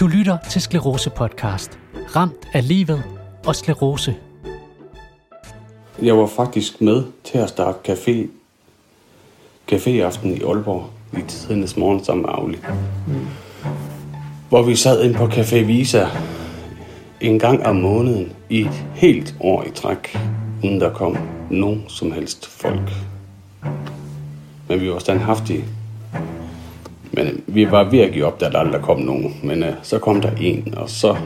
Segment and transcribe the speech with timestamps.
[0.00, 1.78] Du lytter til Sklerose Podcast.
[2.16, 3.02] Ramt af livet
[3.46, 4.16] og sklerose.
[6.02, 8.28] Jeg var faktisk med til at starte café,
[9.72, 12.58] caféaften i Aalborg i tidernes morgen sammen med Auli.
[14.48, 16.06] Hvor vi sad ind på Café Visa
[17.20, 20.18] en gang om måneden i et helt år i træk,
[20.64, 21.16] uden der kom
[21.50, 22.90] nogen som helst folk.
[24.68, 25.64] Men vi var standhaftige.
[27.22, 29.40] Men øh, vi var ved at give op, da der aldrig kom nogen.
[29.42, 31.16] Men øh, så kom der en, og så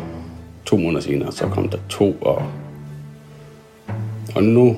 [0.65, 2.43] to måneder senere, så kom der to, og,
[4.35, 4.77] og nu...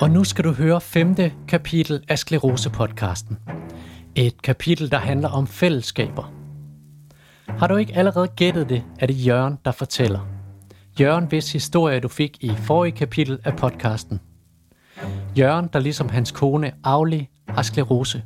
[0.00, 3.36] Og nu skal du høre femte kapitel af Sklerose-podcasten.
[4.14, 6.32] Et kapitel, der handler om fællesskaber.
[7.48, 10.28] Har du ikke allerede gættet det, er det Jørgen, der fortæller.
[11.00, 14.20] Jørgen, hvis historie du fik i forrige kapitel af podcasten.
[15.38, 18.22] Jørgen, der ligesom hans kone Auli, har sklerose.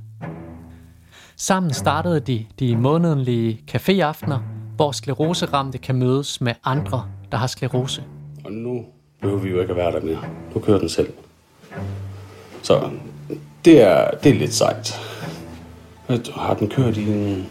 [1.40, 4.38] Sammen startede de de månedlige caféaftener,
[4.76, 8.04] hvor skleroseramte kan mødes med andre, der har sklerose.
[8.44, 8.84] Og nu
[9.20, 10.24] behøver vi jo ikke at være der mere.
[10.54, 11.12] Nu kører den selv.
[12.62, 12.90] Så
[13.64, 15.00] det er, det er lidt sejt.
[16.34, 17.46] Har den kørt i en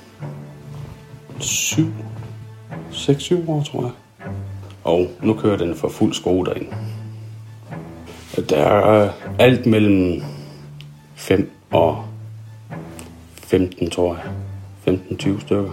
[1.39, 1.83] 7,
[2.91, 3.91] 6-7 år, tror jeg.
[4.83, 6.69] Og nu kører den for fuld skrue derinde.
[8.49, 10.23] Der er alt mellem
[11.15, 12.08] 5 og
[13.49, 14.33] 15, tror jeg.
[14.87, 15.71] 15-20 stykker.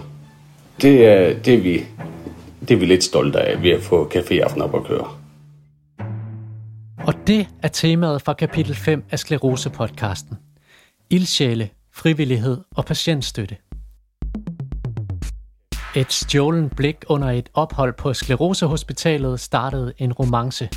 [0.81, 1.83] Det er, det, er vi,
[2.61, 5.07] det er vi lidt stolte af ved at få caféaften op at køre.
[6.97, 10.35] Og det er temaet fra kapitel 5 af Sklerose-podcasten.
[11.09, 13.55] Ildsjæle, frivillighed og patientstøtte.
[15.95, 20.69] Et stjålen blik under et ophold på Sklerosehospitalet startede en romance.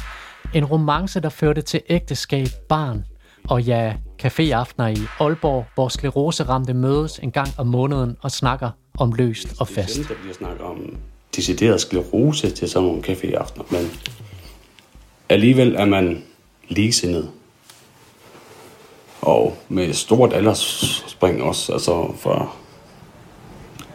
[0.55, 3.05] En romance, der førte til ægteskab, barn
[3.49, 9.13] og ja, caféaftener i Aalborg, hvor skleroseramte mødes en gang om måneden og snakker om
[9.13, 9.97] løst og fast.
[9.97, 10.97] Det er der bliver snakket om
[11.37, 13.91] decideret sklerose til sådan nogle caféaftener, men
[15.29, 16.25] alligevel er man
[16.69, 17.31] ligesindet.
[19.23, 22.49] Og med stort aldersspring også, altså fra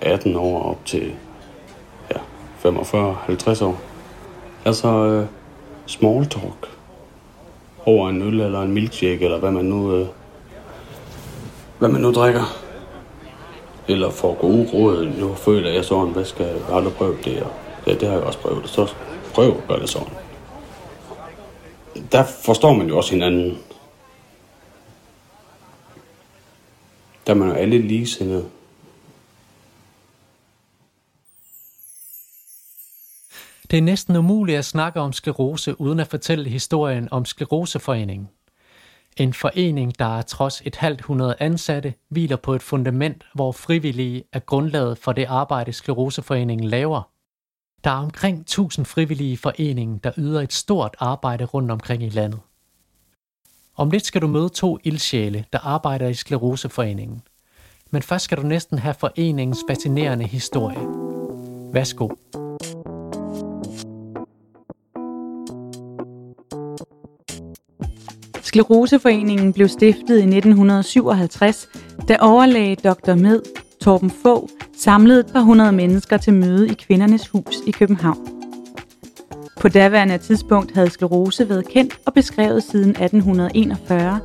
[0.02, 1.14] 18 år op til
[2.12, 2.18] ja,
[2.66, 3.82] 45-50 år.
[4.66, 5.26] Altså uh,
[5.86, 6.75] small talk
[7.86, 10.08] over en øl eller en milkshake, eller hvad man nu, øh,
[11.80, 12.58] hvad man nu drikker.
[13.88, 15.06] Eller får gode råd.
[15.06, 17.44] Nu føler jeg sådan, hvad skal jeg aldrig prøve det?
[17.44, 17.52] Og
[17.88, 18.70] ja, det har jeg også prøvet.
[18.70, 18.94] Så
[19.34, 20.14] prøv at gøre det sådan.
[22.12, 23.58] Der forstår man jo også hinanden.
[27.28, 28.46] Der er man jo alle ligesindede.
[33.72, 38.30] Det er næsten umuligt at snakke om sklerose uden at fortælle historien om Skleroseforeningen.
[39.18, 44.24] En forening, der er trods et halvt hundrede ansatte, hviler på et fundament, hvor frivillige
[44.34, 47.10] er grundlaget for det arbejde, Skleroseforeningen laver.
[47.84, 52.10] Der er omkring 1000 frivillige i foreningen, der yder et stort arbejde rundt omkring i
[52.10, 52.40] landet.
[53.76, 57.22] Om lidt skal du møde to ildsjæle, der arbejder i Skleroseforeningen.
[57.92, 60.80] Men først skal du næsten have foreningens fascinerende historie.
[61.74, 62.10] Værsgo.
[68.56, 71.70] Skleroseforeningen blev stiftet i 1957,
[72.08, 73.16] da overlæge Dr.
[73.16, 73.42] Med
[73.82, 78.28] Torben Få samlede et par hundrede mennesker til møde i Kvindernes Hus i København.
[79.62, 84.20] På daværende tidspunkt havde sklerose været kendt og beskrevet siden 1841,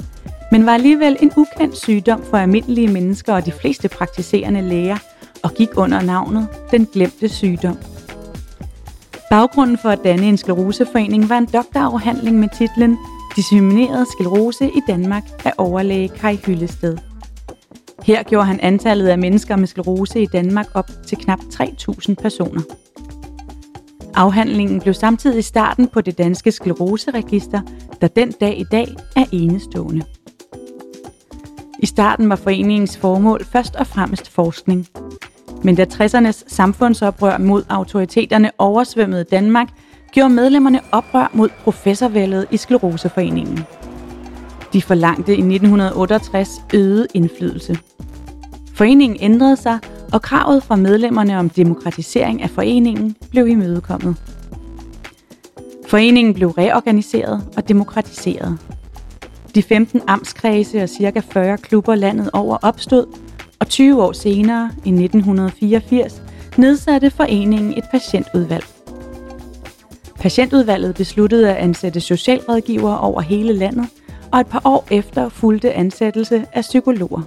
[0.52, 4.98] men var alligevel en ukendt sygdom for almindelige mennesker og de fleste praktiserende læger,
[5.42, 7.76] og gik under navnet Den Glemte Sygdom.
[9.30, 12.98] Baggrunden for at danne en skleroseforening var en doktorafhandling med titlen
[13.36, 16.98] Dissemineret sklerose i Danmark af overlæge Kai Hyllested.
[18.02, 22.62] Her gjorde han antallet af mennesker med sklerose i Danmark op til knap 3.000 personer.
[24.14, 27.60] Afhandlingen blev samtidig starten på det danske skleroseregister,
[28.00, 30.02] der den dag i dag er enestående.
[31.78, 34.86] I starten var foreningens formål først og fremmest forskning.
[35.64, 39.68] Men da 60'ernes samfundsoprør mod autoriteterne oversvømmede Danmark,
[40.12, 43.64] gjorde medlemmerne oprør mod professorvældet i Skleroseforeningen.
[44.72, 47.78] De forlangte i 1968 øget indflydelse.
[48.74, 49.78] Foreningen ændrede sig,
[50.12, 54.16] og kravet fra medlemmerne om demokratisering af foreningen blev imødekommet.
[55.88, 58.58] Foreningen blev reorganiseret og demokratiseret.
[59.54, 61.20] De 15 amtskredse og ca.
[61.20, 63.06] 40 klubber landet over opstod,
[63.60, 66.22] og 20 år senere, i 1984,
[66.56, 68.79] nedsatte foreningen et patientudvalg.
[70.20, 73.86] Patientudvalget besluttede at ansætte socialrådgivere over hele landet,
[74.32, 77.22] og et par år efter fulgte ansættelse af psykologer.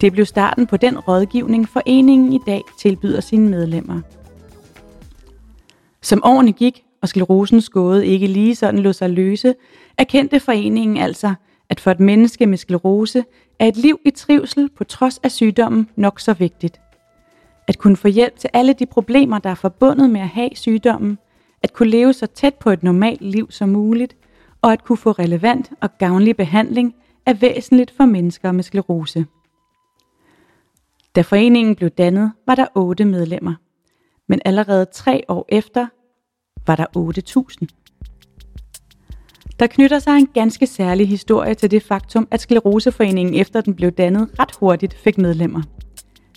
[0.00, 4.00] Det blev starten på den rådgivning, foreningen i dag tilbyder sine medlemmer.
[6.02, 9.54] Som årene gik, og sklerosen gåde ikke lige sådan lå sig løse,
[9.98, 11.34] erkendte foreningen altså,
[11.68, 13.24] at for et menneske med sklerose
[13.58, 16.80] er et liv i trivsel på trods af sygdommen nok så vigtigt.
[17.68, 21.18] At kunne få hjælp til alle de problemer, der er forbundet med at have sygdommen,
[21.64, 24.16] at kunne leve så tæt på et normalt liv som muligt,
[24.62, 26.94] og at kunne få relevant og gavnlig behandling
[27.26, 29.26] er væsentligt for mennesker med sklerose.
[31.14, 33.54] Da foreningen blev dannet, var der otte medlemmer,
[34.28, 35.86] men allerede tre år efter
[36.66, 36.86] var der
[37.60, 37.66] 8.000.
[39.58, 43.90] Der knytter sig en ganske særlig historie til det faktum, at Skleroseforeningen efter den blev
[43.90, 45.62] dannet ret hurtigt fik medlemmer.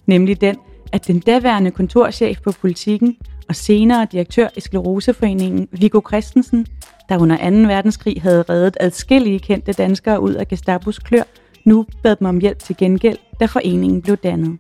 [0.06, 0.58] Nemlig den,
[0.94, 3.18] at den daværende kontorchef på politikken
[3.50, 6.66] og senere direktør i Skleroseforeningen, Viggo Christensen,
[7.10, 7.56] der under 2.
[7.56, 11.24] verdenskrig havde reddet adskillige kendte danskere ud af Gestapos klør,
[11.66, 14.60] nu bad dem om hjælp til gengæld, da foreningen blev dannet.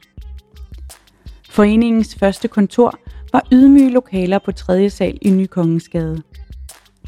[1.50, 3.00] Foreningens første kontor
[3.31, 4.89] var ydmyge lokaler på 3.
[4.89, 6.22] sal i Nykongensgade.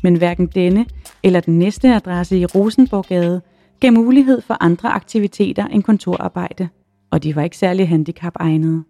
[0.04, 0.86] Men hverken denne
[1.24, 3.42] eller den næste adresse i Rosenborggade
[3.80, 6.70] gav mulighed for andre aktiviteter end kontorarbejde,
[7.12, 8.84] og de var ikke særlig handicapegnede.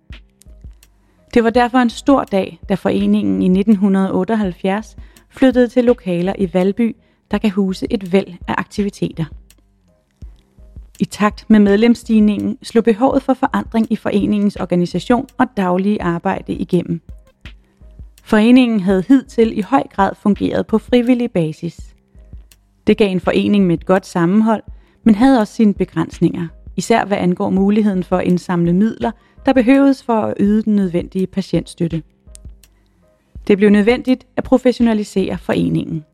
[1.34, 4.98] Det var derfor en stor dag, da foreningen i 1978
[5.30, 6.96] flyttede til lokaler i Valby,
[7.32, 9.26] der kan huse et væld af aktiviteter.
[11.00, 17.02] I takt med medlemsstigningen slog behovet for forandring i foreningens organisation og daglige arbejde igennem.
[18.24, 21.96] Foreningen havde hidtil i høj grad fungeret på frivillig basis.
[22.88, 24.64] Det gav en forening med et godt sammenhold,
[25.04, 29.12] men havde også sine begrænsninger, især hvad angår muligheden for at indsamle midler,
[29.50, 32.04] der behøves for at yde den nødvendige patientstøtte.
[33.48, 36.06] Det blev nødvendigt at professionalisere foreningen.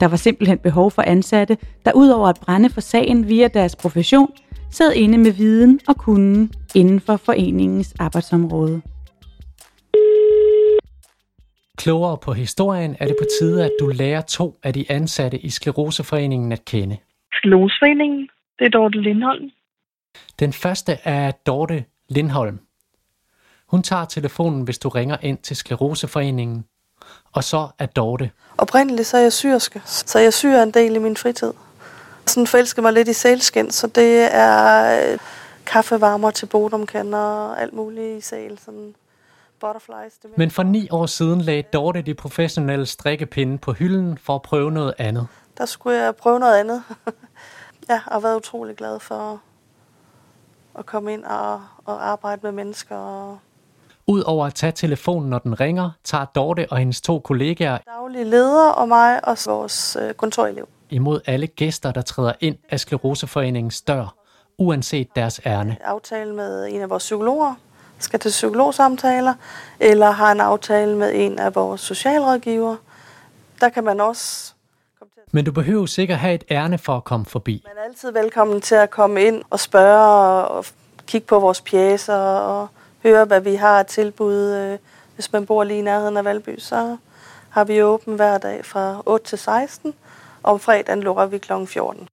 [0.00, 4.32] Der var simpelthen behov for ansatte, der udover at brænde for sagen via deres profession,
[4.70, 8.82] sad inde med viden og kunden inden for foreningens arbejdsområde.
[11.76, 15.48] Klogere på historien er det på tide, at du lærer to af de ansatte i
[15.48, 16.96] Skleroseforeningen at kende.
[17.32, 18.28] Skleroseforeningen,
[18.58, 19.50] det er Dorte Lindholm.
[20.38, 22.60] Den første er Dorte Lindholm.
[23.66, 26.64] Hun tager telefonen, hvis du ringer ind til Skleroseforeningen.
[27.32, 28.30] Og så er Dorte.
[28.58, 31.52] Oprindeligt så er jeg syrske, så jeg syr en del i min fritid.
[32.26, 35.18] Sådan forelsker mig lidt i sælskind, så det er øh,
[35.66, 38.58] kaffevarmer til bodumkander og alt muligt i sæl.
[38.64, 38.94] Sådan
[39.60, 40.12] butterflies.
[40.22, 44.42] Det Men for ni år siden lagde Dorte de professionelle strikkepinde på hylden for at
[44.42, 45.26] prøve noget andet.
[45.58, 46.82] Der skulle jeg prøve noget andet.
[47.90, 49.40] ja, og været utrolig glad for
[50.78, 52.96] at komme ind og, og arbejde med mennesker.
[52.96, 53.38] Og
[54.06, 58.68] Udover at tage telefonen, når den ringer, tager Dorte og hendes to kollegaer daglige leder
[58.68, 60.68] og mig og vores øh, kontorelev.
[60.90, 64.14] imod alle gæster, der træder ind af Skleroseforeningens dør,
[64.58, 65.76] uanset deres ærne.
[65.84, 67.54] Aftale med en af vores psykologer,
[67.98, 69.34] skal til psykologsamtaler,
[69.80, 72.76] eller har en aftale med en af vores socialrådgiver.
[73.60, 74.54] Der kan man også
[75.32, 77.62] Men du behøver sikkert have et ærne for at komme forbi.
[77.66, 80.64] Man er altid velkommen til at komme ind og spørge og
[81.06, 82.68] kigge på vores pjæser og
[83.02, 84.34] høre, hvad vi har tilbud.
[84.54, 84.78] øh,
[85.14, 86.96] Hvis man bor lige i nærheden af Valby, så
[87.50, 89.94] har vi åben hver dag fra 8 til 16.
[90.42, 91.52] Og om fredagen lukker vi kl.
[91.66, 92.08] 14.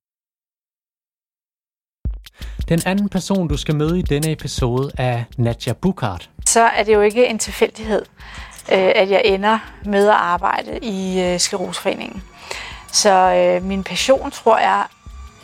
[2.68, 6.30] Den anden person, du skal møde i denne episode, er Nadja Bukart.
[6.46, 8.02] så er det jo ikke en tilfældighed,
[8.72, 12.22] øh, at jeg ender med at arbejde i øh, Skleroseforeningen.
[12.92, 14.84] Så øh, min passion, tror jeg,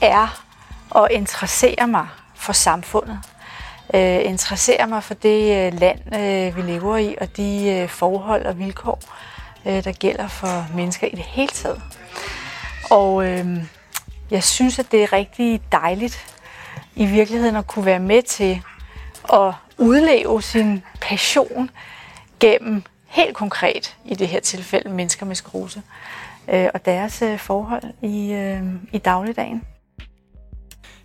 [0.00, 0.44] er
[0.96, 3.18] at interessere mig for samfundet.
[3.94, 8.46] Øh, interessere mig for det øh, land, øh, vi lever i, og de øh, forhold
[8.46, 9.00] og vilkår,
[9.66, 11.82] øh, der gælder for mennesker i det hele taget.
[12.90, 13.64] Og øh,
[14.30, 16.36] jeg synes, at det er rigtig dejligt
[16.94, 18.62] i virkeligheden at kunne være med til
[19.32, 21.70] at udleve sin passion
[22.40, 26.21] gennem helt konkret, i det her tilfælde, mennesker med skruse øh,
[26.74, 29.62] og deres øh, forhold i, øh, i dagligdagen.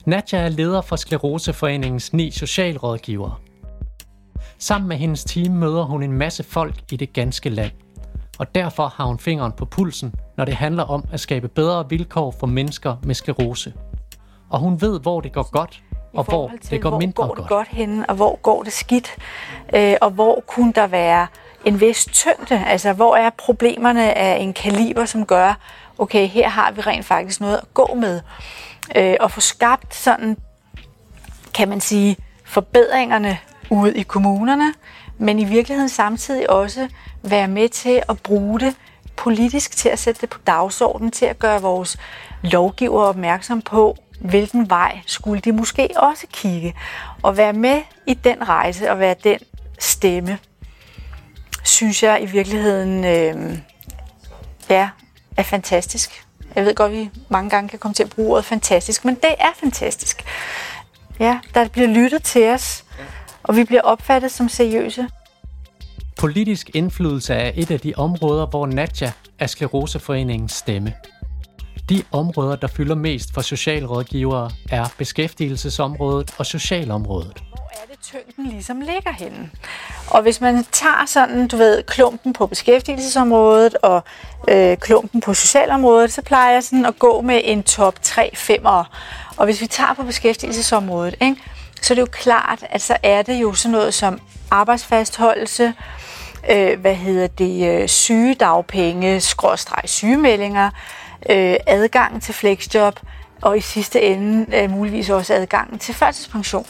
[0.05, 3.35] Nadja er leder for Skleroseforeningens ni socialrådgivere.
[4.57, 7.71] Sammen med hendes team møder hun en masse folk i det ganske land.
[8.39, 12.31] Og derfor har hun fingeren på pulsen, når det handler om at skabe bedre vilkår
[12.39, 13.73] for mennesker med sklerose.
[14.49, 15.81] Og hun ved, hvor det går godt,
[16.13, 17.49] og hvor til, det går hvor mindre går det godt.
[17.49, 19.15] godt henne, og hvor går det skidt,
[19.75, 21.27] øh, og hvor kunne der være
[21.65, 25.53] en vis tyngde, altså hvor er problemerne af en kaliber, som gør,
[25.97, 28.21] okay, her har vi rent faktisk noget at gå med,
[28.95, 30.37] øh, og få skabt sådan,
[31.53, 33.37] kan man sige, forbedringerne
[33.69, 34.73] ude i kommunerne,
[35.17, 36.87] men i virkeligheden samtidig også
[37.23, 38.75] være med til at bruge det
[39.15, 41.97] politisk til at sætte det på dagsordenen, til at gøre vores
[42.41, 46.75] lovgiver opmærksom på, hvilken vej skulle de måske også kigge.
[47.21, 49.39] Og være med i den rejse og være den
[49.79, 50.39] stemme,
[51.67, 53.57] synes jeg i virkeligheden øh,
[54.69, 54.89] ja,
[55.37, 56.25] er fantastisk.
[56.55, 59.15] Jeg ved godt, at vi mange gange kan komme til at bruge ordet fantastisk, men
[59.15, 60.23] det er fantastisk.
[61.19, 62.83] Ja, der bliver lyttet til os,
[63.43, 65.07] og vi bliver opfattet som seriøse.
[66.17, 70.93] Politisk indflydelse er et af de områder, hvor Natja er Skleroseforeningens stemme.
[71.89, 77.43] De områder, der fylder mest for socialrådgivere, er beskæftigelsesområdet og socialområdet.
[78.07, 79.51] Tyngden ligesom ligger henne?
[80.11, 84.03] Og hvis man tager sådan, du ved, klumpen på beskæftigelsesområdet og
[84.47, 88.83] øh, klumpen på socialområdet, så plejer jeg sådan at gå med en top 3 5'er.
[89.37, 91.41] Og hvis vi tager på beskæftigelsesområdet, ikke,
[91.81, 94.19] så er det jo klart, at så er det jo sådan noget som
[94.51, 95.73] arbejdsfastholdelse,
[96.51, 100.69] øh, hvad hedder det, øh, sygedagpenge, skråstreg sygemeldinger,
[101.29, 102.99] øh, adgang til flexjob,
[103.41, 106.67] og i sidste ende øh, muligvis også adgangen til førtidspension.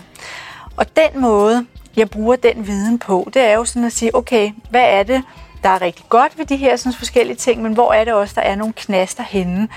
[0.77, 1.65] Og den måde,
[1.95, 5.23] jeg bruger den viden på, det er jo sådan at sige, okay, hvad er det,
[5.63, 8.33] der er rigtig godt ved de her sådan forskellige ting, men hvor er det også,
[8.35, 9.67] der er nogle knaster henne?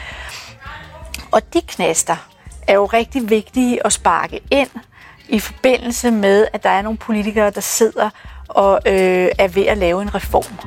[1.32, 2.16] Og de knaster
[2.68, 4.68] er jo rigtig vigtige at sparke ind
[5.28, 8.10] i forbindelse med, at der er nogle politikere, der sidder
[8.48, 10.58] og øh, er ved at lave en reform.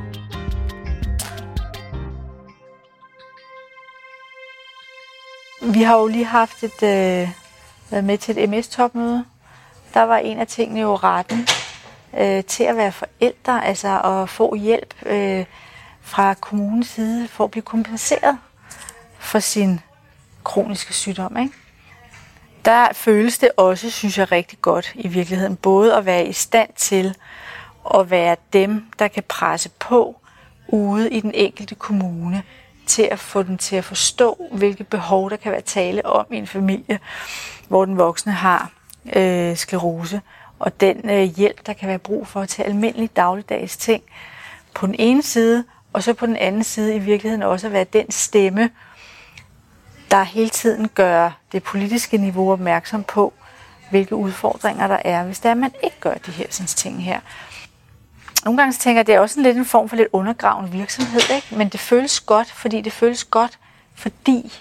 [5.72, 7.28] Vi har jo lige haft et, øh,
[7.90, 9.24] været med til et MS-topmøde.
[9.94, 11.48] Der var en af tingene jo retten
[12.18, 15.44] øh, til at være forældre, altså at få hjælp øh,
[16.00, 18.38] fra kommunens side for at blive kompenseret
[19.18, 19.80] for sin
[20.44, 21.36] kroniske sygdom.
[21.36, 21.54] Ikke?
[22.64, 26.70] Der føles det også, synes jeg, rigtig godt i virkeligheden, både at være i stand
[26.76, 27.14] til
[27.94, 30.20] at være dem, der kan presse på
[30.68, 32.42] ude i den enkelte kommune,
[32.86, 36.36] til at få den til at forstå, hvilke behov der kan være tale om i
[36.36, 36.98] en familie,
[37.68, 38.70] hvor den voksne har
[39.12, 40.20] øh, sklerose,
[40.58, 44.02] og den øh, hjælp, der kan være brug for til almindelige dagligdags ting
[44.74, 47.84] på den ene side, og så på den anden side i virkeligheden også at være
[47.84, 48.70] den stemme,
[50.10, 53.32] der hele tiden gør det politiske niveau opmærksom på,
[53.90, 57.04] hvilke udfordringer der er, hvis det er, at man ikke gør de her sådan, ting
[57.04, 57.20] her.
[58.44, 60.08] Nogle gange så tænker jeg, at det er også en lidt en form for lidt
[60.12, 61.54] undergravende virksomhed, ikke?
[61.56, 63.58] men det føles godt, fordi det føles godt,
[63.94, 64.52] fordi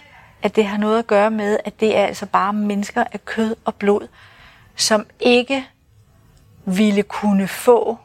[0.41, 3.55] at det har noget at gøre med, at det er altså bare mennesker af kød
[3.65, 4.07] og blod,
[4.75, 5.65] som ikke
[6.65, 7.97] ville kunne få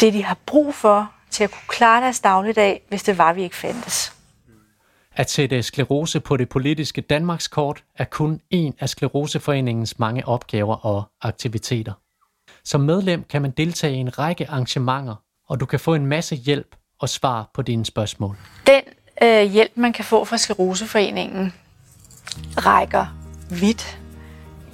[0.00, 3.42] det, de har brug for til at kunne klare deres dagligdag, hvis det var, vi
[3.42, 4.12] ikke fandtes.
[5.16, 11.04] At sætte sklerose på det politiske Danmarkskort er kun en af Skleroseforeningens mange opgaver og
[11.22, 11.92] aktiviteter.
[12.64, 15.14] Som medlem kan man deltage i en række arrangementer,
[15.48, 18.36] og du kan få en masse hjælp og svar på dine spørgsmål.
[18.66, 18.82] Den
[19.22, 21.52] øh, hjælp, man kan få fra Skleroseforeningen,
[22.56, 23.06] rækker
[23.50, 23.98] vidt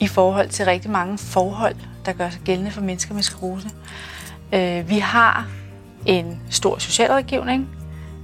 [0.00, 1.74] i forhold til rigtig mange forhold,
[2.06, 3.70] der gør sig gældende for mennesker med sklerose.
[4.52, 5.46] Øh, vi har
[6.06, 7.68] en stor socialrådgivning,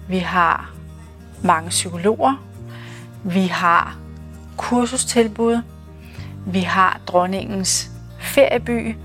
[0.08, 0.70] vi har
[1.42, 2.42] mange psykologer,
[3.24, 3.96] vi har
[4.56, 5.60] kursustilbud,
[6.46, 8.96] vi har dronningens ferieby,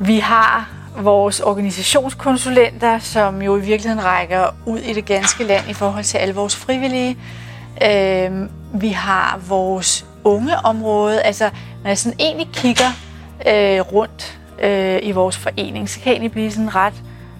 [0.00, 5.72] vi har vores organisationskonsulenter, som jo i virkeligheden rækker ud i det ganske land i
[5.72, 7.18] forhold til alle vores frivillige.
[7.84, 11.22] Øh, vi har vores unge område.
[11.22, 11.50] Altså,
[11.82, 12.88] når jeg sådan egentlig kigger
[13.46, 16.94] øh, rundt øh, i vores forening, så kan jeg egentlig blive sådan ret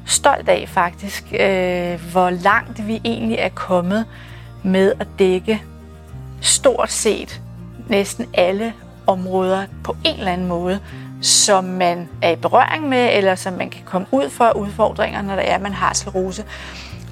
[0.07, 4.07] stolt af faktisk, øh, hvor langt vi egentlig er kommet
[4.63, 5.63] med at dække
[6.41, 7.41] stort set
[7.89, 8.73] næsten alle
[9.07, 10.81] områder på en eller anden måde,
[11.21, 15.35] som man er i berøring med, eller som man kan komme ud for udfordringer, når
[15.35, 16.45] der er, man har sklerose.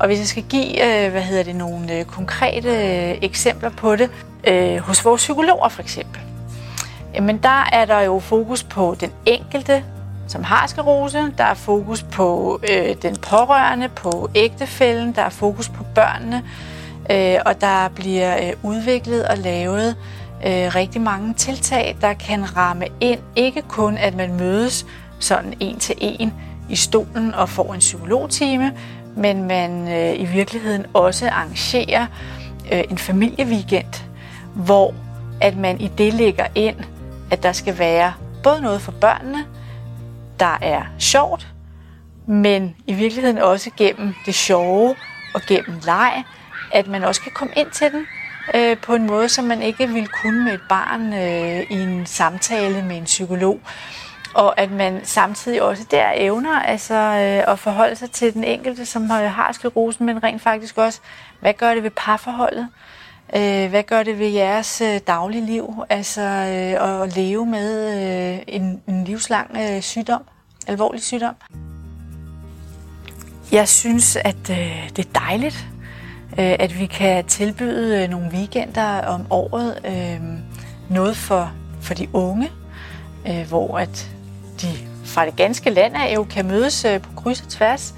[0.00, 3.97] Og hvis jeg skal give øh, hvad hedder det, nogle øh, konkrete øh, eksempler på
[3.97, 4.11] det,
[4.45, 6.21] øh, hos vores psykologer for eksempel,
[7.14, 9.85] jamen der er der jo fokus på den enkelte,
[10.28, 11.33] som har sklerose.
[11.38, 16.43] Der er fokus på øh, den pårørende, på ægtefælden, der er fokus på børnene,
[17.11, 19.97] øh, og der bliver øh, udviklet og lavet
[20.47, 23.21] øh, rigtig mange tiltag, der kan ramme ind.
[23.37, 24.87] Ikke kun, at man mødes
[25.19, 26.35] sådan en til en
[26.69, 28.73] i stolen og får en psykologtime,
[29.19, 32.07] men man øh, i virkeligheden også arrangerer
[32.73, 34.05] øh, en familieweekend,
[34.55, 34.95] hvor
[35.41, 36.77] at man i det lægger ind,
[37.31, 39.45] at der skal være både noget for børnene,
[40.41, 41.49] der er sjovt,
[42.27, 44.95] men i virkeligheden også gennem det sjove
[45.35, 46.25] og gennem leg,
[46.73, 48.07] at man også kan komme ind til den
[48.55, 52.07] øh, på en måde, som man ikke ville kunne med et barn øh, i en
[52.07, 53.61] samtale med en psykolog.
[54.38, 58.87] Og at man samtidig også der evner altså, øh, at forholde sig til den enkelte,
[58.87, 61.00] som har sklerosen, men rent faktisk også,
[61.40, 62.68] hvad gør det ved parforholdet?
[63.37, 67.95] Øh, hvad gør det ved jeres øh, daglige liv, altså øh, at leve med
[68.35, 70.23] øh, en, en livslang øh, sygdom,
[70.66, 71.35] alvorlig sygdom?
[73.52, 75.68] Jeg synes, at øh, det er dejligt,
[76.38, 80.21] øh, at vi kan tilbyde øh, nogle weekender om året, øh,
[80.90, 82.50] noget for, for de unge,
[83.28, 84.11] øh, hvor at
[84.62, 84.69] de
[85.05, 87.95] fra det ganske land af jo kan mødes øh, på kryds og tværs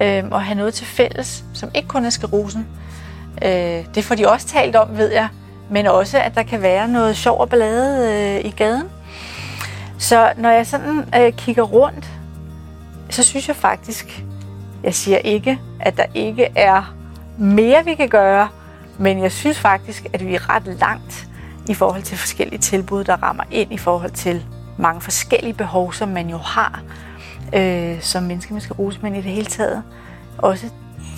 [0.00, 2.66] øh, og have noget til fælles, som ikke kun er sklerosen.
[3.44, 5.28] Øh, det får de også talt om, ved jeg,
[5.70, 8.88] men også, at der kan være noget sjov og ballade øh, i gaden.
[9.98, 12.10] Så når jeg sådan øh, kigger rundt,
[13.10, 14.24] så synes jeg faktisk,
[14.84, 16.94] jeg siger ikke, at der ikke er
[17.38, 18.48] mere, vi kan gøre,
[18.98, 21.28] men jeg synes faktisk, at vi er ret langt
[21.68, 24.44] i forhold til forskellige tilbud, der rammer ind i forhold til
[24.82, 26.82] mange forskellige behov, som man jo har
[27.52, 29.82] øh, som menneske med sklerose, men i det hele taget
[30.38, 30.66] også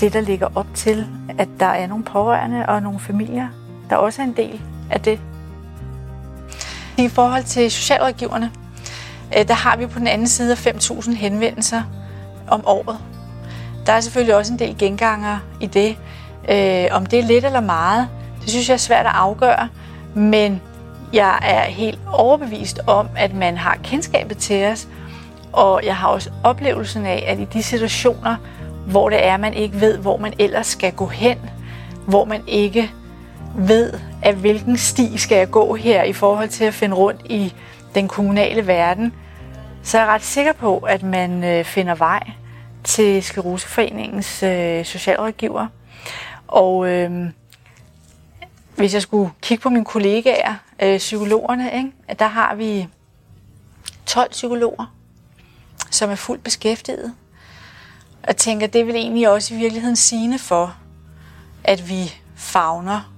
[0.00, 1.06] det, der ligger op til,
[1.38, 3.48] at der er nogle pårørende og nogle familier,
[3.90, 5.20] der også er en del af det.
[6.98, 8.50] I forhold til socialrådgiverne,
[9.38, 11.82] øh, der har vi på den anden side af 5.000 henvendelser
[12.48, 12.98] om året.
[13.86, 15.96] Der er selvfølgelig også en del genganger i det.
[16.48, 18.08] Øh, om det er lidt eller meget,
[18.42, 19.68] det synes jeg er svært at afgøre,
[20.14, 20.60] men
[21.14, 24.88] jeg er helt overbevist om, at man har kendskabet til os,
[25.52, 28.36] og jeg har også oplevelsen af, at i de situationer,
[28.86, 31.38] hvor det er, man ikke ved, hvor man ellers skal gå hen,
[32.06, 32.90] hvor man ikke
[33.56, 33.92] ved,
[34.22, 37.54] at hvilken sti skal jeg gå her i forhold til at finde rundt i
[37.94, 39.12] den kommunale verden,
[39.82, 42.30] så er jeg ret sikker på, at man øh, finder vej
[42.84, 45.66] til Skleroseforeningens øh, socialrådgiver.
[46.48, 47.30] Og øh,
[48.76, 52.88] hvis jeg skulle kigge på mine kollegaer, øh, psykologerne, ikke, der har vi
[54.06, 54.94] 12 psykologer,
[55.90, 57.14] som er fuldt beskæftiget.
[58.28, 60.76] Og tænker, det vil egentlig også i virkeligheden sigende for,
[61.64, 63.12] at vi fagner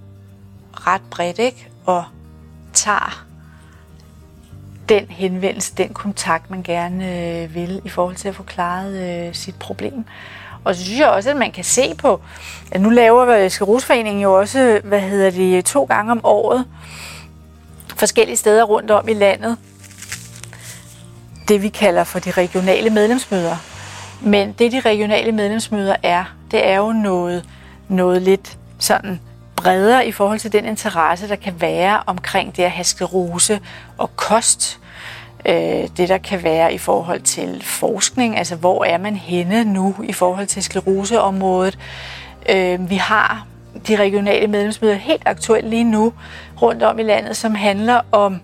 [0.73, 1.69] ret bredt, ikke?
[1.87, 2.05] Og
[2.73, 3.27] tager
[4.89, 9.35] den henvendelse, den kontakt, man gerne øh, vil i forhold til at få klaret øh,
[9.35, 10.05] sit problem.
[10.65, 12.21] Og så synes jeg også, at man kan se på,
[12.71, 16.65] at nu laver øh, Skerusforeningen jo også, hvad hedder det, to gange om året,
[17.97, 19.57] forskellige steder rundt om i landet,
[21.49, 23.57] det vi kalder for de regionale medlemsmøder.
[24.21, 27.45] Men det de regionale medlemsmøder er, det er jo noget,
[27.89, 29.21] noget lidt sådan
[29.57, 33.61] bredere i forhold til den interesse, der kan være omkring det at have sklerose
[33.99, 34.79] og kost.
[35.47, 39.95] Øh, det der kan være i forhold til forskning, altså hvor er man henne nu
[40.05, 41.79] i forhold til skleroseområdet.
[42.49, 43.47] Øh, vi har
[43.89, 46.13] de regionale medlemsmøder helt aktuelt lige nu
[46.63, 48.41] rundt om i landet, som handler om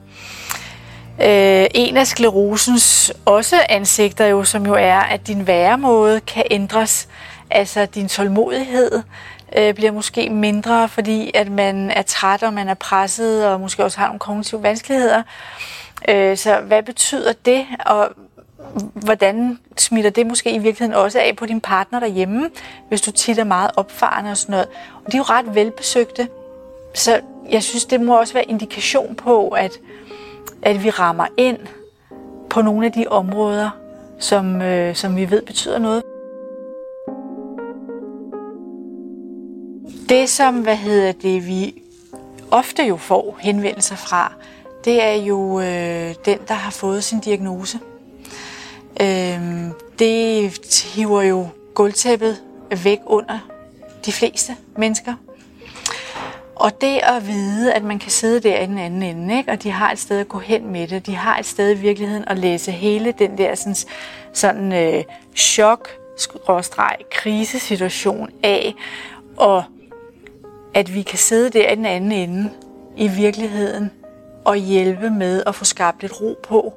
[1.20, 7.08] øh, en af sklerosens også ansigter jo, som jo er, at din væremåde kan ændres.
[7.50, 9.02] Altså din tålmodighed
[9.56, 13.84] øh, bliver måske mindre, fordi at man er træt og man er presset og måske
[13.84, 15.22] også har nogle kognitive vanskeligheder.
[16.08, 18.08] Øh, så hvad betyder det, og
[18.94, 22.50] hvordan smitter det måske i virkeligheden også af på din partner derhjemme,
[22.88, 24.68] hvis du tit er meget opfarende og sådan noget.
[25.04, 26.28] Og de er jo ret velbesøgte,
[26.94, 27.20] så
[27.50, 29.72] jeg synes, det må også være indikation på, at,
[30.62, 31.58] at vi rammer ind
[32.50, 33.70] på nogle af de områder,
[34.18, 36.02] som, øh, som vi ved betyder noget.
[40.08, 41.82] Det, som hvad hedder det, vi
[42.50, 44.32] ofte jo får henvendelser fra,
[44.84, 47.78] det er jo øh, den, der har fået sin diagnose.
[49.02, 50.52] Øh, det
[50.94, 52.42] hiver jo gulvtæppet
[52.84, 53.38] væk under
[54.06, 55.14] de fleste mennesker.
[56.56, 59.52] Og det at vide, at man kan sidde der i den anden ende, ikke?
[59.52, 61.80] og de har et sted at gå hen med det, de har et sted i
[61.80, 63.76] virkeligheden at læse hele den der sådan,
[64.32, 65.04] sådan øh,
[65.36, 65.88] chok,
[67.10, 68.74] krisesituation af,
[69.36, 69.64] og
[70.74, 72.50] at vi kan sidde der i den anden ende
[72.96, 73.90] i virkeligheden
[74.44, 76.74] og hjælpe med at få skabt lidt ro på,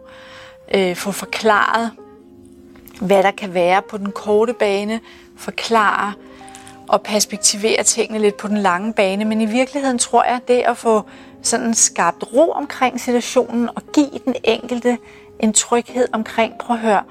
[0.74, 1.92] øh, få forklaret,
[3.02, 5.00] hvad der kan være på den korte bane,
[5.38, 6.14] forklare
[6.88, 9.26] og perspektivere tingene lidt på den lange bane.
[9.26, 11.04] Men i virkeligheden tror jeg, det at få
[11.42, 14.98] sådan skabt ro omkring situationen og give den enkelte
[15.40, 17.04] en tryghed omkring, prøv at høre,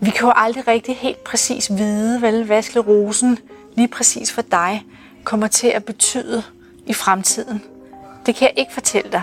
[0.00, 3.38] vi kan jo aldrig rigtig helt præcis vide, vel, hvad sklerosen
[3.74, 4.84] lige præcis for dig
[5.24, 6.42] kommer til at betyde
[6.86, 7.62] i fremtiden.
[8.26, 9.22] Det kan jeg ikke fortælle dig.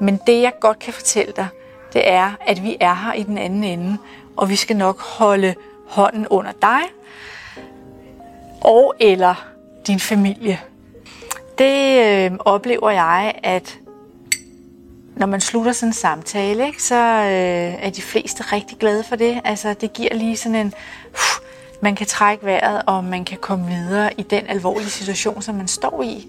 [0.00, 1.48] Men det jeg godt kan fortælle dig,
[1.92, 3.98] det er, at vi er her i den anden ende,
[4.36, 5.54] og vi skal nok holde
[5.88, 6.80] hånden under dig
[8.60, 9.34] og eller
[9.86, 10.60] din familie.
[11.58, 13.78] Det øh, oplever jeg, at
[15.16, 19.16] når man slutter sådan en samtale, ikke, så øh, er de fleste rigtig glade for
[19.16, 19.40] det.
[19.44, 20.74] Altså, det giver lige sådan en...
[21.08, 21.42] Uh,
[21.82, 25.68] man kan trække vejret, og man kan komme videre i den alvorlige situation, som man
[25.68, 26.28] står i.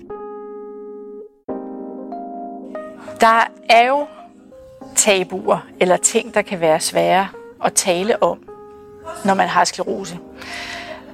[3.22, 4.08] Der er jo
[4.96, 7.28] tabuer eller ting, der kan være svære
[7.66, 8.40] at tale om,
[9.26, 10.18] når man har sklerose.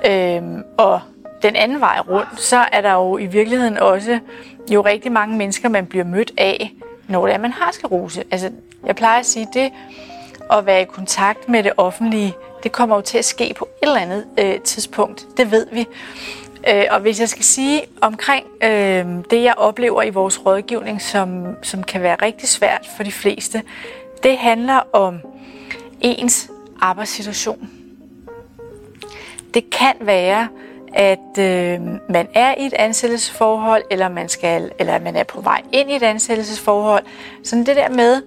[0.05, 1.01] Øhm, og
[1.41, 4.19] den anden vej rundt, så er der jo i virkeligheden også
[4.71, 6.71] jo rigtig mange mennesker, man bliver mødt af,
[7.07, 8.23] når det er, man har sklerose.
[8.31, 8.51] Altså,
[8.85, 9.71] jeg plejer at sige, det
[10.51, 12.33] at være i kontakt med det offentlige,
[12.63, 15.27] det kommer jo til at ske på et eller andet øh, tidspunkt.
[15.38, 15.88] Det ved vi.
[16.69, 21.55] Øh, og hvis jeg skal sige omkring øh, det, jeg oplever i vores rådgivning, som,
[21.62, 23.62] som kan være rigtig svært for de fleste,
[24.23, 25.19] det handler om
[26.01, 26.49] ens
[26.81, 27.69] arbejdssituation.
[29.53, 30.47] Det kan være,
[30.93, 35.62] at øh, man er i et ansættelsesforhold, eller man, skal, eller man er på vej
[35.71, 37.03] ind i et ansættelsesforhold.
[37.43, 38.21] Sådan det der med,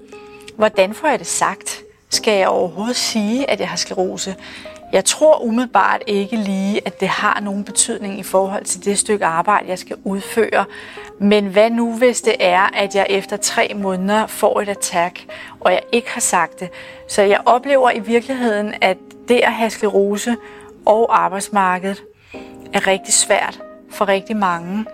[0.57, 1.83] hvordan får jeg det sagt?
[2.11, 4.37] Skal jeg overhovedet sige, at jeg har sklerose?
[4.93, 9.25] Jeg tror umiddelbart ikke lige, at det har nogen betydning i forhold til det stykke
[9.25, 10.65] arbejde, jeg skal udføre.
[11.19, 15.25] Men hvad nu, hvis det er, at jeg efter tre måneder får et attack,
[15.61, 16.69] og jeg ikke har sagt det?
[17.09, 18.97] Så jeg oplever i virkeligheden, at
[19.29, 20.37] det at have sklerose
[20.87, 22.03] og arbejdsmarkedet
[22.73, 24.85] er rigtig svært for rigtig mange.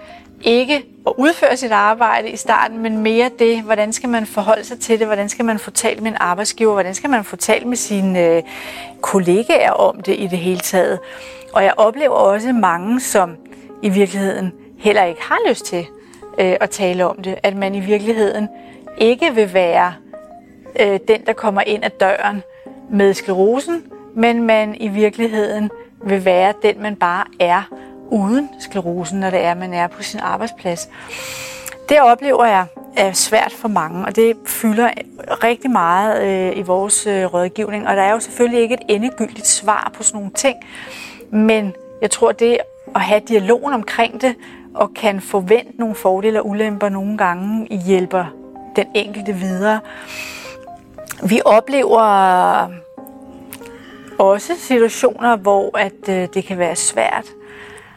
[0.42, 4.80] Ikke at udføre sit arbejde i starten, men mere det, hvordan skal man forholde sig
[4.80, 7.66] til det, hvordan skal man få talt med en arbejdsgiver, hvordan skal man få talt
[7.66, 8.42] med sine øh,
[9.00, 10.98] kollegaer om det i det hele taget.
[11.52, 13.36] Og jeg oplever også mange, som
[13.82, 15.86] i virkeligheden heller ikke har lyst til
[16.38, 18.48] øh, at tale om det, at man i virkeligheden
[18.98, 19.94] ikke vil være
[20.80, 22.42] øh, den, der kommer ind ad døren
[22.90, 23.82] med sklerosen,
[24.14, 25.70] men man i virkeligheden
[26.04, 27.62] vil være den, man bare er
[28.10, 30.88] uden sklerosen, når det er, man er på sin arbejdsplads.
[31.88, 32.66] Det oplever jeg
[32.96, 34.90] er svært for mange, og det fylder
[35.44, 37.88] rigtig meget øh, i vores øh, rådgivning.
[37.88, 40.56] Og der er jo selvfølgelig ikke et endegyldigt svar på sådan nogle ting,
[41.30, 42.58] men jeg tror, det
[42.94, 44.34] at have dialogen omkring det,
[44.74, 48.24] og kan forvente nogle fordele og ulemper nogle gange, hjælper
[48.76, 49.80] den enkelte videre.
[51.22, 52.00] Vi oplever
[54.18, 57.24] også situationer, hvor at øh, det kan være svært,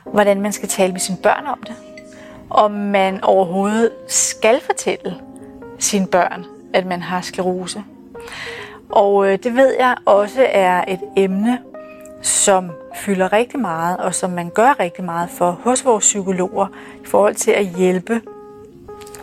[0.05, 1.75] hvordan man skal tale med sine børn om det.
[2.49, 5.15] Om man overhovedet skal fortælle
[5.79, 7.83] sine børn, at man har sklerose.
[8.89, 11.59] Og øh, det ved jeg også er et emne,
[12.21, 16.67] som fylder rigtig meget, og som man gør rigtig meget for hos vores psykologer
[17.03, 18.21] i forhold til at hjælpe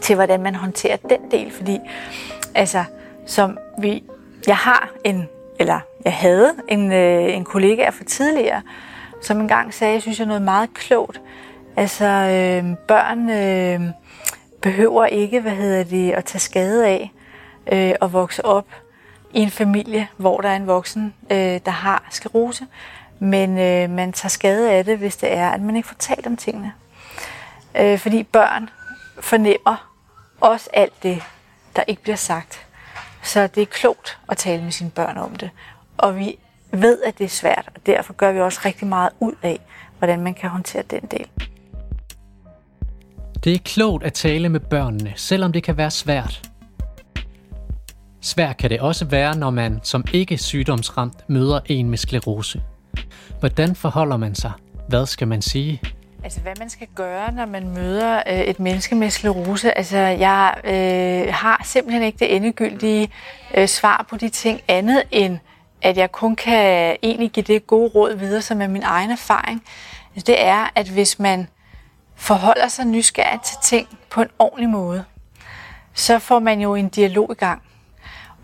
[0.00, 1.50] til, hvordan man håndterer den del.
[1.50, 1.78] Fordi
[2.54, 2.84] altså,
[3.26, 4.04] som vi,
[4.46, 8.62] jeg har en eller jeg havde en, øh, en kollega fra tidligere,
[9.20, 11.20] som engang sagde, jeg synes, jeg noget meget klogt.
[11.76, 13.80] Altså, øh, børn øh,
[14.62, 17.12] behøver ikke, hvad hedder det, at tage skade af
[17.72, 18.66] øh, og vokse op
[19.34, 22.66] i en familie, hvor der er en voksen, øh, der har sklerose.
[23.18, 26.26] Men øh, man tager skade af det, hvis det er, at man ikke får talt
[26.26, 26.72] om tingene.
[27.74, 28.70] Øh, fordi børn
[29.20, 29.94] fornemmer
[30.40, 31.22] også alt det,
[31.76, 32.66] der ikke bliver sagt.
[33.22, 35.50] Så det er klogt at tale med sine børn om det.
[35.98, 36.38] Og vi
[36.72, 39.60] ved, at det er svært, og derfor gør vi også rigtig meget ud af,
[39.98, 41.26] hvordan man kan håndtere den del.
[43.44, 46.50] Det er klogt at tale med børnene, selvom det kan være svært.
[48.20, 52.62] Svært kan det også være, når man som ikke sygdomsramt møder en med sklerose.
[53.38, 54.52] Hvordan forholder man sig?
[54.88, 55.80] Hvad skal man sige?
[56.24, 59.78] Altså, hvad man skal gøre, når man møder øh, et menneske med sklerose.
[59.78, 63.10] Altså, jeg øh, har simpelthen ikke det endegyldige
[63.54, 65.38] øh, svar på de ting andet end,
[65.82, 69.64] at jeg kun kan egentlig give det gode råd videre, som er min egen erfaring.
[70.14, 71.48] Det er, at hvis man
[72.16, 75.04] forholder sig nysgerrigt til ting på en ordentlig måde,
[75.94, 77.62] så får man jo en dialog i gang.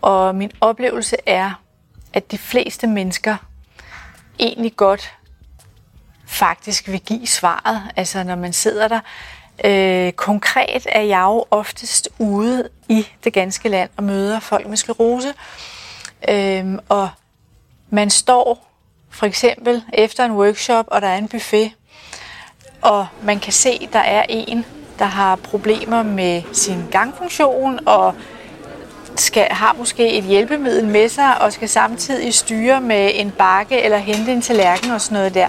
[0.01, 1.61] Og min oplevelse er,
[2.13, 3.37] at de fleste mennesker
[4.39, 5.13] egentlig godt
[6.25, 8.99] faktisk vil give svaret, altså når man sidder der.
[9.65, 14.77] Øh, konkret er jeg jo oftest ude i det ganske land og møder folk med
[14.77, 15.33] sklerose.
[16.29, 17.09] Øh, og
[17.95, 18.67] man står
[19.09, 21.71] for eksempel efter en workshop, og der er en buffet,
[22.81, 24.65] og man kan se, at der er en,
[24.99, 28.15] der har problemer med sin gangfunktion, og
[29.15, 33.97] skal, har måske et hjælpemiddel med sig, og skal samtidig styre med en bakke eller
[33.97, 35.47] hente en tallerken og sådan noget der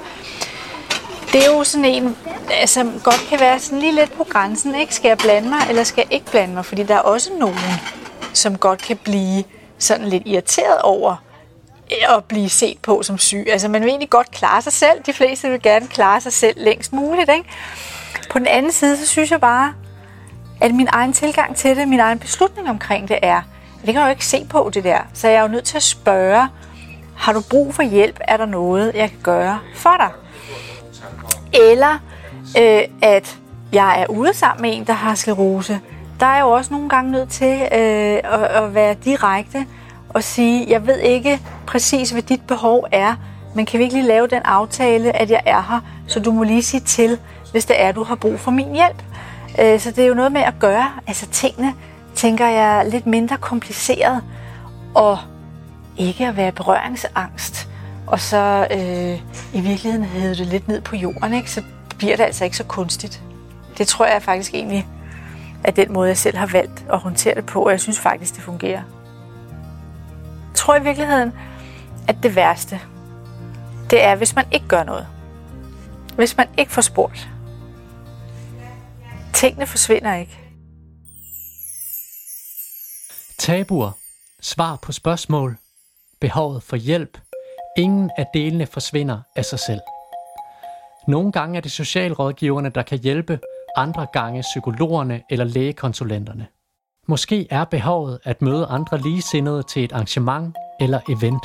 [1.32, 4.74] det er jo sådan en, øh, som godt kan være sådan lige lidt på grænsen.
[4.74, 4.94] Ikke?
[4.94, 6.64] Skal jeg blande mig, eller skal jeg ikke blande mig?
[6.64, 7.58] Fordi der er også nogen,
[8.32, 9.44] som godt kan blive
[9.78, 11.25] sådan lidt irriteret over
[11.90, 13.46] at blive set på som syg.
[13.48, 15.02] Altså man vil egentlig godt klare sig selv.
[15.06, 17.30] De fleste vil gerne klare sig selv længst muligt.
[17.30, 17.48] Ikke?
[18.30, 19.74] På den anden side, så synes jeg bare,
[20.60, 23.42] at min egen tilgang til det, min egen beslutning omkring det er,
[23.86, 24.98] det kan jeg jo ikke se på det der.
[25.14, 26.48] Så jeg er jo nødt til at spørge,
[27.16, 28.18] har du brug for hjælp?
[28.20, 30.10] Er der noget, jeg kan gøre for dig?
[31.52, 31.98] Eller
[32.58, 33.38] øh, at
[33.72, 35.80] jeg er ude sammen med en, der har sklerose,
[36.20, 39.66] der er jo også nogle gange nødt til øh, at, at være direkte
[40.16, 43.14] og sige, jeg ved ikke præcis, hvad dit behov er,
[43.54, 46.42] men kan vi ikke lige lave den aftale, at jeg er her, så du må
[46.42, 47.18] lige sige til,
[47.52, 49.02] hvis det er, du har brug for min hjælp.
[49.60, 51.74] Øh, så det er jo noget med at gøre, altså tingene,
[52.14, 54.22] tænker jeg, lidt mindre kompliceret,
[54.94, 55.18] og
[55.96, 57.68] ikke at være berøringsangst,
[58.06, 59.20] og så øh,
[59.54, 61.50] i virkeligheden hedder det lidt ned på jorden, ikke?
[61.50, 61.62] så
[61.98, 63.22] bliver det altså ikke så kunstigt.
[63.78, 64.86] Det tror jeg faktisk egentlig
[65.64, 68.34] er den måde, jeg selv har valgt at håndtere det på, og jeg synes faktisk,
[68.34, 68.82] det fungerer.
[70.66, 71.32] Tror i virkeligheden,
[72.08, 72.80] at det værste,
[73.90, 75.06] det er, hvis man ikke gør noget.
[76.16, 77.28] Hvis man ikke får spurgt.
[79.34, 80.38] Tingene forsvinder ikke.
[83.38, 83.90] Tabuer,
[84.40, 85.56] svar på spørgsmål,
[86.20, 87.18] behovet for hjælp,
[87.78, 89.80] ingen af delene forsvinder af sig selv.
[91.08, 93.38] Nogle gange er det socialrådgiverne, der kan hjælpe,
[93.76, 96.46] andre gange psykologerne eller lægekonsulenterne.
[97.08, 101.44] Måske er behovet at møde andre ligesindede til et arrangement eller event.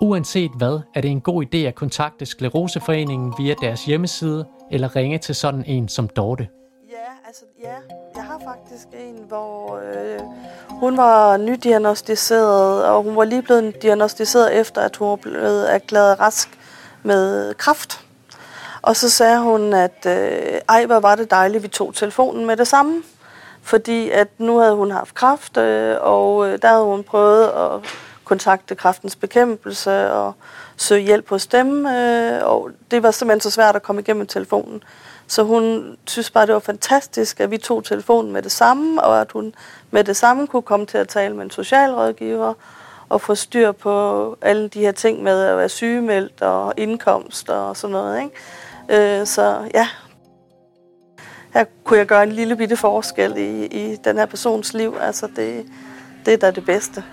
[0.00, 5.18] Uanset hvad, er det en god idé at kontakte Skleroseforeningen via deres hjemmeside eller ringe
[5.18, 6.48] til sådan en som Dorte.
[6.90, 7.74] Ja, altså ja.
[8.16, 10.20] Jeg har faktisk en, hvor øh,
[10.68, 16.20] hun var nydiagnostiseret, og hun var lige blevet diagnostiseret efter, at hun var blevet erklæret
[16.20, 16.58] rask
[17.02, 18.04] med kræft.
[18.82, 22.56] Og så sagde hun, at øh, ej, hvor var det dejligt, vi tog telefonen med
[22.56, 23.02] det samme.
[23.70, 27.94] Fordi at nu havde hun haft kræft, øh, og øh, der havde hun prøvet at
[28.24, 30.32] kontakte kræftens bekæmpelse og
[30.76, 31.86] søge hjælp hos dem.
[31.86, 34.82] Øh, og det var simpelthen så svært at komme igennem telefonen.
[35.26, 39.20] Så hun synes bare, det var fantastisk, at vi tog telefonen med det samme, og
[39.20, 39.54] at hun
[39.90, 42.54] med det samme kunne komme til at tale med en socialrådgiver
[43.08, 47.76] og få styr på alle de her ting med at være sygemeldt og indkomst og
[47.76, 48.22] sådan noget.
[48.22, 49.20] Ikke?
[49.20, 49.88] Øh, så ja,
[51.54, 54.96] her kunne jeg gøre en lille bitte forskel i, i den her persons liv.
[55.00, 55.66] Altså det,
[56.26, 57.04] det er da det bedste.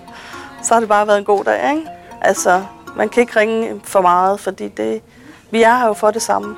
[0.64, 1.70] så har det bare været en god dag.
[1.70, 1.88] Ikke?
[2.20, 2.64] Altså,
[2.96, 5.02] man kan ikke ringe for meget, fordi det,
[5.50, 6.56] vi er her jo for det samme.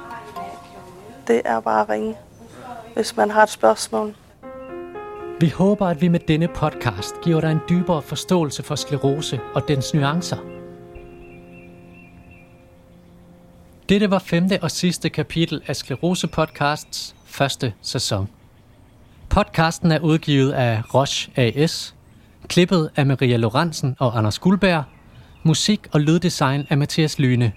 [1.27, 2.17] Det er bare at ringe,
[2.95, 4.15] hvis man har et spørgsmål.
[5.41, 9.69] Vi håber, at vi med denne podcast giver dig en dybere forståelse for sklerose og
[9.69, 10.58] dens nuancer.
[13.89, 18.29] Dette var femte og sidste kapitel af Sklerose Podcasts første sæson.
[19.29, 21.95] Podcasten er udgivet af Roche AS,
[22.49, 24.85] klippet af Maria Lorentzen og Anders Guldberg,
[25.43, 27.53] musik og lyddesign af Mathias Lyne,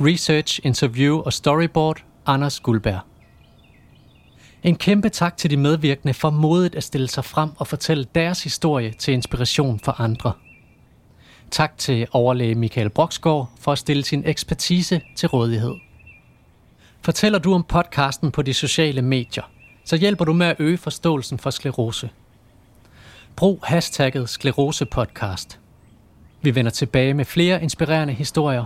[0.00, 3.00] research, interview og storyboard Anders Guldberg.
[4.62, 8.44] En kæmpe tak til de medvirkende for modet at stille sig frem og fortælle deres
[8.44, 10.32] historie til inspiration for andre.
[11.50, 15.74] Tak til overlæge Michael Broksgaard for at stille sin ekspertise til rådighed.
[17.00, 19.50] Fortæller du om podcasten på de sociale medier,
[19.84, 22.10] så hjælper du med at øge forståelsen for sklerose.
[23.36, 25.60] Brug hashtagget sklerosepodcast.
[26.42, 28.64] Vi vender tilbage med flere inspirerende historier.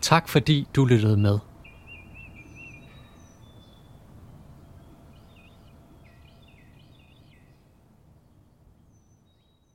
[0.00, 1.38] Tak fordi du lyttede med.